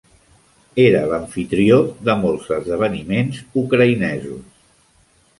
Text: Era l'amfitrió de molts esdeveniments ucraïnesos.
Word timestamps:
Era 0.83 1.01
l'amfitrió 1.09 1.75
de 2.07 2.15
molts 2.21 2.49
esdeveniments 2.55 3.43
ucraïnesos. 3.65 4.41